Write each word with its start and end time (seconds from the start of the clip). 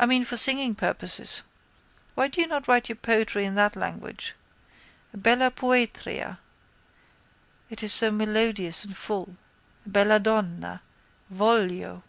I 0.00 0.06
mean 0.06 0.24
for 0.24 0.36
singing 0.36 0.74
purposes. 0.74 1.42
Why 2.16 2.26
do 2.26 2.40
you 2.40 2.48
not 2.48 2.66
write 2.66 2.88
your 2.88 2.96
poetry 2.96 3.44
in 3.46 3.54
that 3.54 3.76
language? 3.76 4.34
Bella 5.14 5.52
Poetria! 5.52 6.40
It 7.68 7.84
is 7.84 7.92
so 7.92 8.10
melodious 8.10 8.82
and 8.84 8.96
full. 8.96 9.36
_Belladonna. 9.88 10.80
Voglio. 11.30 12.02